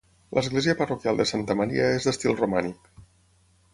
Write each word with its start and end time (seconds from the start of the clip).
L'església 0.37 0.73
parroquial 0.79 1.21
de 1.21 1.27
Santa 1.33 1.57
Maria 1.61 1.91
és 1.99 2.09
d'estil 2.11 2.37
romànic. 2.41 2.93